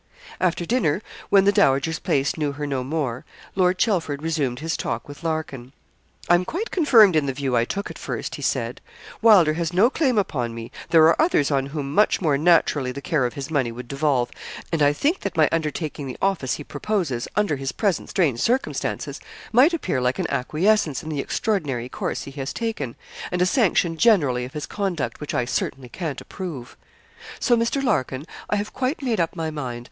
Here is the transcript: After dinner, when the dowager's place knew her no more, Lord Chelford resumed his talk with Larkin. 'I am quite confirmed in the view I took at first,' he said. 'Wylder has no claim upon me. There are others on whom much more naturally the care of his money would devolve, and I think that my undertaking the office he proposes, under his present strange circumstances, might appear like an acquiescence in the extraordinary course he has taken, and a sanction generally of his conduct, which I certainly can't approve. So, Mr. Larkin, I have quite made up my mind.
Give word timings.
After 0.39 0.65
dinner, 0.65 0.99
when 1.29 1.43
the 1.45 1.51
dowager's 1.51 1.99
place 1.99 2.35
knew 2.35 2.53
her 2.53 2.65
no 2.65 2.83
more, 2.83 3.23
Lord 3.53 3.77
Chelford 3.77 4.23
resumed 4.23 4.57
his 4.57 4.75
talk 4.75 5.07
with 5.07 5.23
Larkin. 5.23 5.73
'I 6.27 6.33
am 6.33 6.43
quite 6.45 6.71
confirmed 6.71 7.15
in 7.15 7.27
the 7.27 7.33
view 7.33 7.55
I 7.55 7.65
took 7.65 7.91
at 7.91 7.99
first,' 7.99 8.33
he 8.33 8.41
said. 8.41 8.81
'Wylder 9.21 9.53
has 9.53 9.71
no 9.73 9.91
claim 9.91 10.17
upon 10.17 10.55
me. 10.55 10.71
There 10.89 11.03
are 11.05 11.21
others 11.21 11.51
on 11.51 11.67
whom 11.67 11.93
much 11.93 12.19
more 12.19 12.35
naturally 12.35 12.91
the 12.91 12.99
care 13.03 13.27
of 13.27 13.35
his 13.35 13.51
money 13.51 13.71
would 13.71 13.87
devolve, 13.87 14.31
and 14.71 14.81
I 14.81 14.91
think 14.91 15.19
that 15.19 15.37
my 15.37 15.47
undertaking 15.51 16.07
the 16.07 16.17
office 16.19 16.55
he 16.55 16.63
proposes, 16.63 17.27
under 17.35 17.57
his 17.57 17.71
present 17.71 18.09
strange 18.09 18.39
circumstances, 18.39 19.19
might 19.51 19.71
appear 19.71 20.01
like 20.01 20.17
an 20.17 20.25
acquiescence 20.31 21.03
in 21.03 21.09
the 21.09 21.19
extraordinary 21.19 21.89
course 21.89 22.23
he 22.23 22.31
has 22.31 22.53
taken, 22.53 22.95
and 23.29 23.39
a 23.39 23.45
sanction 23.45 23.97
generally 23.97 24.45
of 24.45 24.53
his 24.53 24.65
conduct, 24.65 25.19
which 25.21 25.35
I 25.35 25.45
certainly 25.45 25.89
can't 25.89 26.21
approve. 26.21 26.75
So, 27.39 27.55
Mr. 27.55 27.83
Larkin, 27.83 28.25
I 28.49 28.55
have 28.55 28.73
quite 28.73 29.03
made 29.03 29.19
up 29.19 29.35
my 29.35 29.51
mind. 29.51 29.79